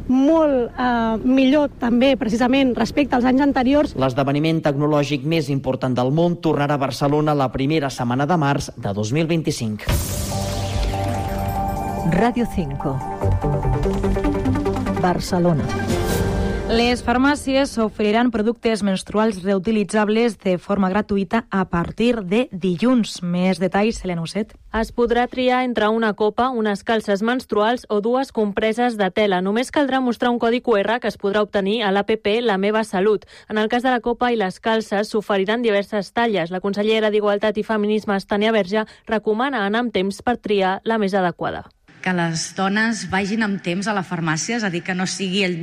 molt 0.08 0.70
eh, 0.77 1.18
millor 1.25 1.70
també 1.82 2.15
precisament 2.18 2.75
respecte 2.77 3.15
als 3.18 3.25
anys 3.30 3.41
anteriors. 3.46 3.96
L'esdeveniment 3.98 4.62
tecnològic 4.65 5.25
més 5.25 5.50
important 5.53 5.96
del 5.98 6.12
món 6.13 6.38
tornarà 6.41 6.77
a 6.77 6.82
Barcelona 6.82 7.38
la 7.38 7.51
primera 7.53 7.89
setmana 7.94 8.25
de 8.30 8.38
març 8.38 8.72
de 8.77 8.94
2025. 8.94 9.86
Radio 12.15 12.46
5. 12.53 12.98
Barcelona. 15.01 15.85
Les 16.65 17.03
farmàcies 17.05 17.75
oferiran 17.77 18.31
productes 18.34 18.81
menstruals 18.81 19.43
reutilitzables 19.43 20.39
de 20.41 20.55
forma 20.57 20.89
gratuïta 20.89 21.43
a 21.53 21.67
partir 21.69 22.24
de 22.25 22.48
dilluns. 22.50 23.19
Més 23.22 23.62
detalls, 23.62 24.00
Helena 24.01 24.24
Osset. 24.25 24.55
Es 24.74 24.89
podrà 24.89 25.27
triar 25.29 25.62
entre 25.67 25.91
una 25.93 26.15
copa, 26.17 26.48
unes 26.50 26.81
calces 26.84 27.22
menstruals 27.22 27.86
o 27.88 28.00
dues 28.01 28.34
compreses 28.34 28.98
de 28.98 29.12
tela. 29.13 29.43
Només 29.45 29.69
caldrà 29.69 30.01
mostrar 30.01 30.34
un 30.34 30.41
codi 30.41 30.63
QR 30.65 30.98
que 31.00 31.13
es 31.13 31.22
podrà 31.22 31.45
obtenir 31.45 31.84
a 31.84 31.93
l'APP 31.93 32.41
La 32.41 32.57
meva 32.57 32.84
salut. 32.84 33.29
En 33.48 33.62
el 33.62 33.69
cas 33.69 33.86
de 33.86 33.93
la 33.93 34.01
copa 34.01 34.34
i 34.34 34.41
les 34.41 34.60
calces 34.60 35.13
s'oferiran 35.13 35.62
diverses 35.62 36.13
talles. 36.17 36.50
La 36.50 36.65
consellera 36.65 37.13
d'Igualtat 37.13 37.62
i 37.62 37.63
Feminismes, 37.63 38.25
Tània 38.25 38.51
Verge, 38.51 38.88
recomana 39.05 39.67
anar 39.67 39.86
amb 39.86 39.93
temps 39.93 40.24
per 40.25 40.39
triar 40.41 40.79
la 40.84 40.98
més 40.98 41.13
adequada 41.13 41.67
que 42.06 42.14
les 42.14 42.52
dones 42.54 43.08
vagin 43.10 43.42
amb 43.42 43.58
temps 43.66 43.88
a 43.90 43.94
la 43.98 44.04
farmàcia, 44.06 44.60
és 44.60 44.64
a 44.64 44.70
dir, 44.70 44.84
que 44.86 44.94
no 44.94 45.08
sigui 45.10 45.42
el, 45.48 45.56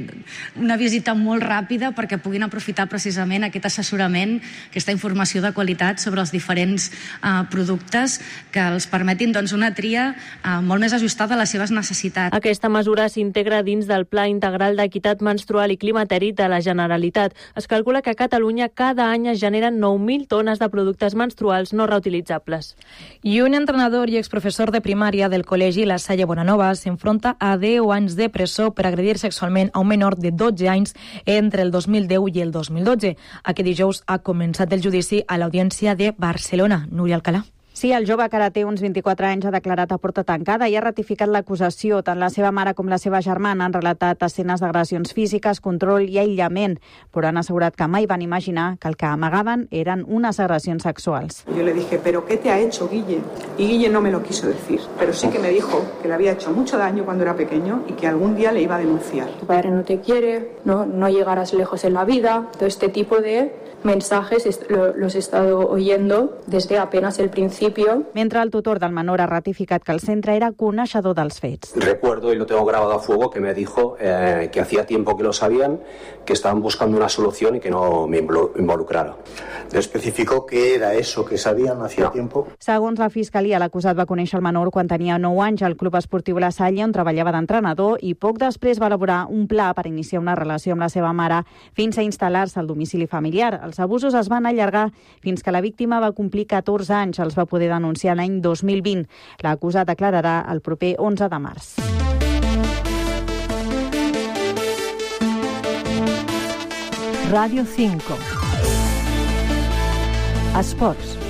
una 0.59 0.75
visita 0.81 1.15
molt 1.15 1.45
ràpida 1.47 1.93
perquè 1.95 2.19
puguin 2.19 2.43
aprofitar 2.43 2.89
precisament 2.91 3.47
aquest 3.47 3.69
assessorament, 3.71 4.41
aquesta 4.73 4.91
informació 4.95 5.43
de 5.45 5.53
qualitat 5.55 6.03
sobre 6.03 6.21
els 6.25 6.33
diferents 6.35 6.89
uh, 7.23 7.45
productes 7.53 8.19
que 8.51 8.65
els 8.75 8.89
permetin 8.91 9.31
doncs, 9.37 9.55
una 9.55 9.71
tria 9.77 10.09
uh, 10.17 10.59
molt 10.67 10.83
més 10.83 10.97
ajustada 10.97 11.37
a 11.37 11.39
les 11.39 11.55
seves 11.55 11.71
necessitats. 11.71 12.35
Aquesta 12.35 12.73
mesura 12.73 13.07
s'integra 13.13 13.63
dins 13.63 13.87
del 13.87 14.09
Pla 14.11 14.27
Integral 14.27 14.75
d'Equitat 14.81 15.23
Menstrual 15.23 15.71
i 15.71 15.79
Climateri 15.79 16.33
de 16.35 16.51
la 16.51 16.59
Generalitat. 16.65 17.39
Es 17.55 17.71
calcula 17.71 18.03
que 18.03 18.11
a 18.11 18.19
Catalunya 18.19 18.69
cada 18.69 19.13
any 19.13 19.31
es 19.31 19.39
generen 19.39 19.79
9.000 19.79 20.27
tones 20.27 20.59
de 20.59 20.71
productes 20.75 21.15
menstruals 21.15 21.71
no 21.73 21.87
reutilitzables. 21.87 22.75
I 23.23 23.39
un 23.47 23.55
entrenador 23.55 24.11
i 24.11 24.19
exprofessor 24.19 24.75
de 24.75 24.83
primària 24.83 25.31
del 25.31 25.47
col·legi 25.47 25.87
La 25.87 26.01
Salle 26.03 26.27
Bonanova 26.33 26.71
s'enfronta 26.73 27.35
a 27.39 27.59
10 27.61 27.91
anys 27.93 28.15
de 28.17 28.31
presó 28.33 28.71
per 28.73 28.87
agredir 28.89 29.19
sexualment 29.21 29.69
a 29.75 29.83
un 29.85 29.91
menor 29.93 30.17
de 30.17 30.31
12 30.33 30.69
anys 30.73 30.95
entre 31.29 31.61
el 31.61 31.71
2010 31.71 32.33
i 32.33 32.41
el 32.41 32.55
2012. 32.57 33.17
Aquest 33.45 33.69
dijous 33.69 34.01
ha 34.07 34.23
començat 34.25 34.73
el 34.73 34.81
judici 34.81 35.21
a 35.29 35.37
l'Audiència 35.37 35.93
de 35.95 36.15
Barcelona. 36.17 36.87
Núria 36.89 37.21
Alcalà. 37.21 37.45
Sí, 37.75 37.91
el 37.91 38.07
jove 38.07 38.29
que 38.29 38.37
ara 38.37 38.51
té 38.53 38.63
uns 38.69 38.83
24 38.85 39.27
anys 39.27 39.47
ha 39.49 39.51
declarat 39.51 39.91
a 39.95 39.97
porta 39.99 40.23
tancada 40.29 40.69
i 40.69 40.77
ha 40.77 40.83
ratificat 40.85 41.31
l'acusació. 41.33 42.03
Tant 42.05 42.21
la 42.21 42.29
seva 42.31 42.51
mare 42.53 42.75
com 42.79 42.87
la 42.87 42.99
seva 43.01 43.23
germana 43.25 43.65
han 43.65 43.73
relatat 43.73 44.23
escenes 44.23 44.61
d'agressions 44.61 45.15
físiques, 45.17 45.61
control 45.65 46.05
i 46.05 46.21
aïllament, 46.21 46.77
però 47.11 47.31
han 47.31 47.41
assegurat 47.41 47.75
que 47.75 47.89
mai 47.89 48.07
van 48.07 48.23
imaginar 48.23 48.77
que 48.79 48.89
el 48.89 48.97
que 49.01 49.07
amagaven 49.09 49.67
eren 49.71 50.05
unes 50.07 50.39
agressions 50.39 50.85
sexuals. 50.85 51.45
Yo 51.57 51.65
le 51.65 51.73
dije, 51.73 51.99
¿pero 51.99 52.27
qué 52.27 52.37
te 52.37 52.51
ha 52.51 52.61
hecho 52.61 52.89
Guille? 52.89 53.21
Y 53.57 53.67
Guille 53.67 53.89
no 53.89 54.03
me 54.03 54.11
lo 54.11 54.23
quiso 54.23 54.47
decir, 54.47 54.81
pero 54.99 55.13
sí 55.13 55.29
que 55.29 55.39
me 55.39 55.49
dijo 55.49 55.83
que 56.03 56.09
le 56.09 56.15
había 56.15 56.33
hecho 56.33 56.53
mucho 56.53 56.77
daño 56.77 57.05
cuando 57.05 57.25
era 57.25 57.35
pequeño 57.35 57.85
y 57.89 57.95
que 57.95 58.07
algún 58.07 58.37
día 58.37 58.53
le 58.53 58.61
iba 58.61 58.77
a 58.77 58.79
denunciar. 58.79 59.29
Tu 59.41 59.47
padre 59.47 59.71
no 59.71 59.83
te 59.83 60.01
quiere, 60.01 60.59
no, 60.65 60.85
no 60.85 61.09
llegarás 61.09 61.55
lejos 61.55 61.85
en 61.85 61.95
la 61.95 62.05
vida, 62.05 62.49
todo 62.53 62.67
este 62.67 62.91
tipo 62.91 63.17
de 63.17 63.62
mensajes 63.85 64.61
los 64.69 65.15
he 65.15 65.19
estado 65.19 65.69
oyendo 65.69 66.39
desde 66.47 66.79
apenas 66.79 67.19
el 67.19 67.31
principio. 67.31 68.05
Mentre 68.15 68.41
el 68.43 68.51
tutor 68.51 68.79
del 68.79 68.93
menor 68.93 69.21
ha 69.21 69.27
ratificat 69.27 69.83
que 69.83 69.93
el 69.93 70.01
centre 70.01 70.37
era 70.37 70.53
coneixedor 70.53 71.15
dels 71.15 71.41
fets. 71.41 71.73
Recuerdo, 71.77 72.33
y 72.33 72.37
lo 72.37 72.47
tengo 72.47 72.65
grabado 72.65 72.93
a 72.93 72.99
fuego, 72.99 73.31
que 73.31 73.41
me 73.41 73.55
dijo 73.55 73.97
eh, 74.01 74.49
que 74.53 74.61
hacía 74.61 74.87
tiempo 74.87 75.17
que 75.17 75.23
lo 75.23 75.33
sabían, 75.33 75.81
que 76.25 76.33
estaban 76.33 76.61
buscando 76.61 76.97
una 76.97 77.09
solución 77.09 77.57
y 77.57 77.61
que 77.61 77.71
no 77.71 78.07
me 78.07 78.19
involucrara. 78.19 79.17
Especificó 79.73 80.47
qué 80.47 80.75
era 80.75 80.95
eso 80.95 81.25
que 81.25 81.39
sabían 81.39 81.83
hacía 81.83 82.05
no. 82.05 82.11
tiempo? 82.11 82.49
Segons 82.59 82.99
la 82.99 83.09
Fiscalia, 83.11 83.59
l'acusat 83.59 83.97
va 83.99 84.07
conèixer 84.07 84.39
el 84.39 84.45
menor 84.45 84.71
quan 84.71 84.89
tenia 84.89 85.19
9 85.19 85.41
anys 85.43 85.63
al 85.67 85.77
Club 85.81 85.97
Esportiu 85.97 86.39
La 86.39 86.53
Salle, 86.53 86.85
on 86.85 86.93
treballava 86.93 87.33
d'entrenador, 87.33 87.99
i 88.03 88.15
poc 88.15 88.39
després 88.43 88.81
va 88.81 88.91
elaborar 88.91 89.25
un 89.31 89.47
pla 89.49 89.73
per 89.75 89.87
iniciar 89.89 90.21
una 90.21 90.37
relació 90.39 90.77
amb 90.77 90.85
la 90.85 90.91
seva 90.93 91.13
mare 91.17 91.43
fins 91.73 91.99
a 91.99 92.05
instal·lar-se 92.05 92.61
al 92.61 92.69
domicili 92.69 93.07
familiar. 93.07 93.59
Els 93.73 93.81
abusos 93.81 94.13
es 94.13 94.29
van 94.29 94.45
allargar 94.45 94.91
fins 95.25 95.41
que 95.41 95.53
la 95.55 95.63
víctima 95.65 95.97
va 96.03 96.11
complir 96.13 96.45
14 96.51 96.93
anys. 96.93 97.23
Els 97.25 97.39
va 97.39 97.47
poder 97.49 97.71
denunciar 97.73 98.19
l'any 98.19 98.43
2020. 98.45 99.07
L'acusat 99.47 99.89
declararà 99.89 100.43
el 100.53 100.61
proper 100.61 100.93
11 101.01 101.31
de 101.33 101.41
març. 101.41 101.73
Radio 107.33 107.65
5. 107.65 108.21
Esports. 110.61 111.22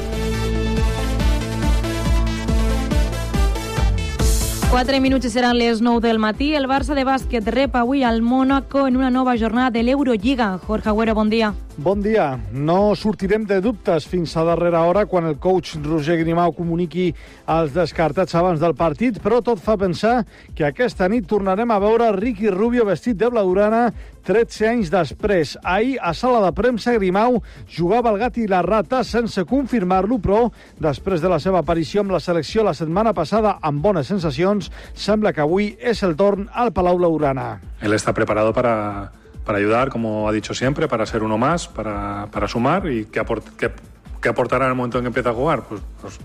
4 4.73 5.03
minuts 5.05 5.27
i 5.29 5.31
seran 5.31 5.59
les 5.61 5.83
9 5.85 6.01
del 6.01 6.17
matí. 6.17 6.55
El 6.57 6.65
Barça 6.65 6.95
de 6.97 7.03
bàsquet 7.05 7.45
rep 7.53 7.75
avui 7.77 8.07
al 8.09 8.23
Mónaco 8.25 8.87
en 8.89 8.97
una 8.97 9.11
nova 9.13 9.35
jornada 9.37 9.69
de 9.71 9.83
l'Eurolliga. 9.83 10.57
Jorge 10.65 10.89
Agüero, 10.89 11.13
bon 11.15 11.29
dia. 11.29 11.51
Bon 11.77 12.01
dia. 12.01 12.39
No 12.53 12.95
sortirem 12.97 13.45
de 13.45 13.61
dubtes 13.61 14.07
fins 14.09 14.33
a 14.37 14.47
darrera 14.49 14.81
hora 14.89 15.05
quan 15.05 15.29
el 15.29 15.37
coach 15.37 15.75
Roger 15.85 16.17
Grimau 16.23 16.55
comuniqui 16.57 17.11
els 17.53 17.75
descartats 17.77 18.35
abans 18.35 18.65
del 18.65 18.73
partit, 18.73 19.21
però 19.21 19.43
tot 19.45 19.61
fa 19.61 19.77
pensar 19.77 20.23
que 20.57 20.65
aquesta 20.65 21.09
nit 21.09 21.29
tornarem 21.29 21.71
a 21.71 21.79
veure 21.79 22.09
Ricky 22.17 22.49
Rubio 22.49 22.89
vestit 22.89 23.21
de 23.21 23.29
blaugrana 23.29 23.91
13 24.27 24.69
anys 24.69 24.93
després. 24.93 25.57
Ahir, 25.63 25.99
a 26.01 26.13
sala 26.15 26.43
de 26.45 26.53
premsa, 26.57 26.95
Grimau 26.97 27.41
jugava 27.77 28.13
el 28.13 28.21
gat 28.21 28.39
i 28.39 28.47
la 28.51 28.63
rata 28.63 29.03
sense 29.05 29.45
confirmar-lo, 29.49 30.21
però 30.23 30.45
després 30.83 31.23
de 31.23 31.31
la 31.33 31.41
seva 31.43 31.63
aparició 31.63 32.03
amb 32.03 32.15
la 32.15 32.21
selecció 32.21 32.65
la 32.67 32.75
setmana 32.75 33.15
passada 33.15 33.59
amb 33.63 33.83
bones 33.83 34.07
sensacions, 34.11 34.71
sembla 34.95 35.33
que 35.33 35.43
avui 35.45 35.73
és 35.81 36.03
el 36.07 36.17
torn 36.17 36.49
al 36.53 36.73
Palau 36.73 36.99
Blaugrana. 36.99 37.61
Él 37.81 37.93
está 37.93 38.15
preparado 38.15 38.53
para 38.53 39.11
para 39.45 39.59
ayudar, 39.59 39.91
como 39.91 40.29
ha 40.29 40.33
dicho 40.33 40.55
siempre, 40.55 40.89
para 40.89 41.07
ser 41.07 41.23
uno 41.23 41.39
más, 41.39 41.69
para, 41.69 42.29
para 42.31 42.49
sumar 42.49 42.87
y 42.87 43.07
que, 43.07 43.21
aport, 43.21 43.45
que, 43.57 43.73
que 44.21 44.29
aportará 44.29 44.67
en 44.67 44.71
el 44.71 44.77
momento 44.77 44.99
en 44.99 45.05
que 45.05 45.09
empiece 45.09 45.29
a 45.29 45.33
jugar, 45.33 45.65
pues, 45.65 45.81
pues 46.01 46.19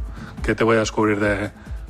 que 0.43 0.55
te 0.55 0.63
voy 0.63 0.77
a 0.77 0.81
descubrir 0.81 1.19
de, 1.19 1.49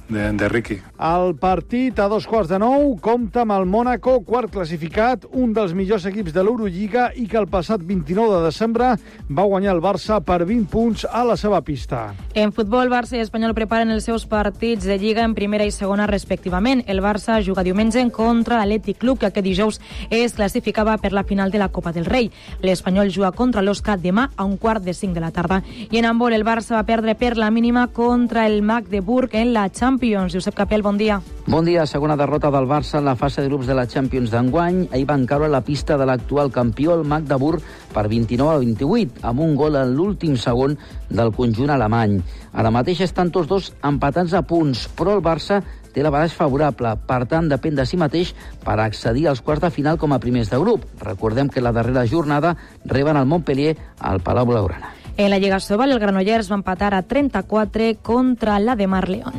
de, 0.09 0.31
de 0.31 0.49
Ricky. 0.49 0.79
El 0.97 1.35
partit 1.37 1.99
a 1.99 2.07
dos 2.09 2.25
quarts 2.27 2.49
de 2.49 2.57
nou 2.61 2.95
compta 3.03 3.43
amb 3.43 3.53
el 3.53 3.65
Mónaco, 3.69 4.17
quart 4.25 4.51
classificat, 4.53 5.27
un 5.37 5.51
dels 5.53 5.73
millors 5.77 6.07
equips 6.09 6.33
de 6.33 6.43
l'Eurolliga 6.43 7.09
i 7.15 7.27
que 7.29 7.37
el 7.39 7.47
passat 7.51 7.83
29 7.85 8.37
de 8.37 8.45
desembre 8.47 8.91
va 9.29 9.45
guanyar 9.45 9.75
el 9.75 9.81
Barça 9.83 10.19
per 10.23 10.39
20 10.45 10.69
punts 10.71 11.05
a 11.05 11.23
la 11.27 11.37
seva 11.37 11.61
pista. 11.61 12.13
En 12.33 12.53
futbol, 12.55 12.89
Barça 12.89 13.17
i 13.17 13.23
Espanyol 13.23 13.55
preparen 13.57 13.91
els 13.93 14.07
seus 14.07 14.25
partits 14.29 14.87
de 14.87 14.97
Lliga 14.97 15.25
en 15.25 15.35
primera 15.35 15.67
i 15.67 15.73
segona 15.75 16.07
respectivament. 16.07 16.83
El 16.87 17.03
Barça 17.03 17.41
juga 17.43 17.65
diumenge 17.67 18.01
en 18.01 18.11
contra 18.13 18.61
l'Atlètic 18.61 19.01
Club, 19.01 19.19
que 19.19 19.29
aquest 19.31 19.45
dijous 19.45 19.81
es 20.09 20.37
classificava 20.37 20.97
per 20.97 21.13
la 21.13 21.25
final 21.27 21.51
de 21.51 21.61
la 21.61 21.69
Copa 21.69 21.91
del 21.91 22.07
Rei. 22.07 22.31
L'Espanyol 22.63 23.11
juga 23.13 23.33
contra 23.35 23.61
l'Osca 23.61 23.97
demà 23.97 24.29
a 24.35 24.45
un 24.45 24.57
quart 24.57 24.83
de 24.83 24.93
5 24.93 25.13
de 25.13 25.21
la 25.21 25.31
tarda. 25.35 25.61
I 25.91 25.99
en 25.99 26.09
handbol, 26.09 26.33
el 26.33 26.45
Barça 26.47 26.77
va 26.77 26.85
perdre 26.87 27.15
per 27.15 27.35
la 27.37 27.51
mínima 27.51 27.87
contra 27.87 28.47
el 28.47 28.61
Magdeburg 28.61 29.35
en 29.35 29.53
la 29.53 29.69
Champions 29.69 29.97
Champions. 29.98 30.32
Josep 30.32 30.54
Capel, 30.54 30.84
bon 30.84 30.98
dia. 30.98 31.22
Bon 31.48 31.66
dia. 31.66 31.88
Segona 31.89 32.16
derrota 32.16 32.51
del 32.54 32.68
Barça 32.70 33.00
en 33.00 33.06
la 33.06 33.16
fase 33.16 33.42
de 33.42 33.48
grups 33.50 33.66
de 33.66 33.74
la 33.74 33.88
Champions 33.89 34.30
d'enguany. 34.30 34.89
Ahir 34.94 35.08
van 35.10 35.25
caure 35.25 35.48
a 35.48 35.50
la 35.50 35.63
pista 35.66 35.98
de 35.98 36.06
l'actual 36.06 36.51
campió, 36.54 36.94
el 36.94 37.01
Magdeburg, 37.04 37.63
per 37.96 38.06
29 38.08 38.54
a 38.54 38.60
28, 38.62 39.24
amb 39.25 39.42
un 39.42 39.56
gol 39.58 39.75
en 39.75 39.96
l'últim 39.98 40.38
segon 40.38 40.77
del 41.10 41.34
conjunt 41.34 41.74
alemany. 41.74 42.20
Ara 42.54 42.70
mateix 42.70 43.01
estan 43.01 43.34
tots 43.34 43.50
dos 43.50 43.72
empatats 43.82 44.38
a 44.38 44.44
punts, 44.46 44.86
però 44.94 45.18
el 45.18 45.25
Barça 45.25 45.63
té 45.96 46.06
la 46.06 46.13
baraix 46.13 46.38
favorable, 46.38 46.94
per 47.10 47.24
tant 47.25 47.50
depèn 47.50 47.74
de 47.74 47.88
si 47.89 47.98
mateix 47.98 48.36
per 48.62 48.77
accedir 48.77 49.25
als 49.32 49.42
quarts 49.42 49.66
de 49.66 49.74
final 49.74 49.98
com 49.98 50.13
a 50.13 50.22
primers 50.22 50.54
de 50.54 50.62
grup. 50.62 50.86
Recordem 51.01 51.50
que 51.50 51.63
la 51.63 51.74
darrera 51.74 52.06
jornada 52.06 52.54
reben 52.86 53.18
el 53.18 53.25
Montpellier 53.25 53.74
al 53.98 54.22
Palau 54.22 54.46
Blaugrana. 54.46 54.94
En 55.18 55.32
la 55.32 55.39
Lliga 55.39 55.60
Sobal, 55.60 55.89
el 55.89 55.98
Granollers 55.98 56.51
va 56.51 56.62
empatar 56.62 56.94
a 56.94 57.01
34 57.01 57.96
contra 58.04 58.60
la 58.60 58.75
de 58.75 58.86
Mar 58.86 59.10
León. 59.10 59.34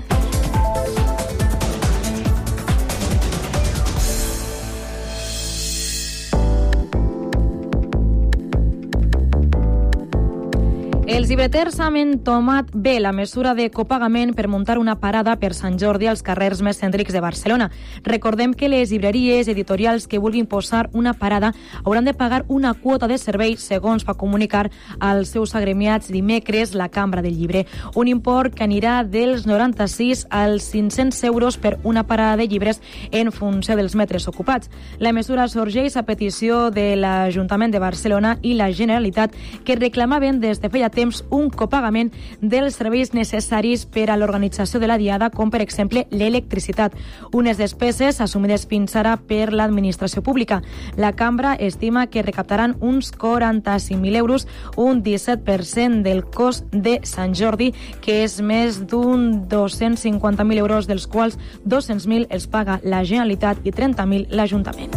Els 11.08 11.30
llibreters 11.30 11.78
han 11.80 11.94
entomat 11.96 12.68
bé 12.76 12.98
la 13.00 13.14
mesura 13.16 13.54
de 13.56 13.70
copagament 13.72 14.34
per 14.36 14.44
muntar 14.44 14.74
una 14.76 14.98
parada 15.00 15.38
per 15.40 15.54
Sant 15.56 15.78
Jordi 15.80 16.04
als 16.10 16.20
carrers 16.20 16.60
més 16.60 16.76
cèntrics 16.82 17.14
de 17.16 17.22
Barcelona. 17.24 17.70
Recordem 18.04 18.52
que 18.52 18.68
les 18.68 18.90
llibreries 18.92 19.48
editorials 19.48 20.04
que 20.04 20.20
vulguin 20.20 20.44
posar 20.44 20.90
una 20.92 21.14
parada 21.16 21.54
hauran 21.82 22.04
de 22.04 22.12
pagar 22.12 22.42
una 22.48 22.74
quota 22.74 23.08
de 23.08 23.16
servei, 23.16 23.56
segons 23.56 24.04
va 24.04 24.18
comunicar 24.20 24.66
als 25.00 25.32
seus 25.32 25.54
agremiats 25.56 26.12
dimecres 26.12 26.74
la 26.76 26.90
Cambra 26.90 27.24
del 27.24 27.38
Llibre. 27.40 27.64
Un 27.96 28.12
import 28.12 28.52
que 28.52 28.68
anirà 28.68 29.00
dels 29.00 29.46
96 29.48 30.26
als 30.28 30.68
500 30.74 31.24
euros 31.24 31.56
per 31.56 31.78
una 31.84 32.04
parada 32.04 32.36
de 32.36 32.48
llibres 32.52 32.82
en 33.12 33.32
funció 33.32 33.78
dels 33.80 33.96
metres 33.96 34.28
ocupats. 34.28 34.68
La 34.98 35.14
mesura 35.16 35.48
sorgeix 35.48 35.96
a 35.96 36.04
petició 36.04 36.68
de 36.68 36.90
l'Ajuntament 37.00 37.72
de 37.72 37.80
Barcelona 37.80 38.36
i 38.42 38.52
la 38.60 38.68
Generalitat 38.76 39.32
que 39.64 39.80
reclamaven 39.80 40.44
des 40.44 40.60
de 40.60 40.68
feia 40.68 40.92
temps 40.98 41.22
un 41.30 41.48
copagament 41.54 42.10
dels 42.42 42.78
serveis 42.80 43.14
necessaris 43.14 43.86
per 43.86 44.08
a 44.10 44.16
l'organització 44.18 44.80
de 44.82 44.90
la 44.90 44.98
diada, 44.98 45.30
com 45.30 45.52
per 45.54 45.62
exemple 45.62 46.06
l'electricitat, 46.10 46.96
unes 47.32 47.60
despeses 47.60 48.20
assumides 48.24 48.66
fins 48.68 48.96
ara 48.98 49.16
per 49.16 49.52
l'administració 49.54 50.22
pública. 50.26 50.60
La 50.96 51.12
cambra 51.14 51.54
estima 51.54 52.08
que 52.10 52.24
recaptaran 52.26 52.76
uns 52.80 53.12
45.000 53.14 54.16
euros, 54.16 54.48
un 54.76 55.02
17% 55.04 56.02
del 56.02 56.24
cost 56.24 56.66
de 56.72 56.98
Sant 57.04 57.36
Jordi, 57.38 57.72
que 58.02 58.22
és 58.24 58.40
més 58.42 58.82
d'un 58.88 59.44
250.000 59.48 60.58
euros, 60.58 60.90
dels 60.90 61.06
quals 61.06 61.38
200.000 61.66 62.28
els 62.30 62.48
paga 62.50 62.80
la 62.82 63.04
Generalitat 63.04 63.64
i 63.64 63.72
30.000 63.72 64.34
l'Ajuntament. 64.34 64.94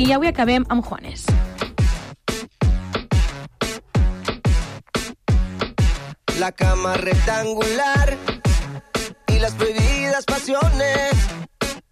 I 0.00 0.12
avui 0.14 0.30
acabem 0.30 0.64
amb 0.68 0.86
Juanes. 0.86 1.26
La 6.40 6.52
cama 6.52 6.94
rectangular 6.94 8.16
las 9.40 9.52
prohibidas 9.52 10.24
pasiones 10.24 11.12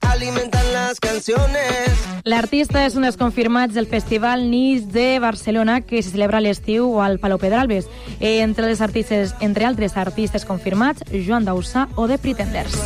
alimentan 0.01 0.73
las 0.73 0.99
canciones. 1.01 1.91
L'artista 2.25 2.83
és 2.85 2.97
un 2.97 3.07
dels 3.07 3.17
confirmats 3.17 3.77
del 3.77 3.87
Festival 3.87 4.49
Nis 4.51 4.91
de 4.93 5.19
Barcelona 5.21 5.81
que 5.81 6.03
se 6.03 6.11
celebra 6.13 6.41
a 6.41 6.45
l'estiu 6.45 6.99
al 7.01 7.19
Palau 7.21 7.39
Pedralbes. 7.39 7.89
Eh, 8.21 8.41
entre, 8.41 8.67
les 8.67 8.81
artistes, 8.81 9.35
entre 9.41 9.69
altres 9.69 9.97
artistes 9.97 10.45
confirmats, 10.45 11.05
Joan 11.13 11.49
Dausà 11.49 11.89
o 11.97 12.09
The 12.09 12.19
Pretenders. 12.19 12.77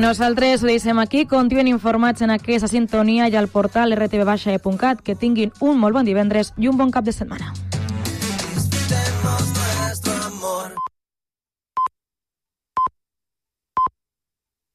Nosaltres 0.00 0.62
ho 0.62 0.66
deixem 0.66 0.98
aquí. 0.98 1.26
Continuen 1.28 1.68
informats 1.68 2.24
en 2.24 2.32
aquesta 2.32 2.70
sintonia 2.72 3.28
i 3.28 3.36
al 3.36 3.50
portal 3.52 3.92
rtv.cat. 3.92 5.04
Que 5.04 5.14
tinguin 5.14 5.52
un 5.60 5.76
molt 5.76 6.00
bon 6.00 6.08
divendres 6.08 6.54
i 6.56 6.72
un 6.72 6.80
bon 6.80 6.94
cap 6.94 7.04
de 7.04 7.12
setmana. 7.12 7.52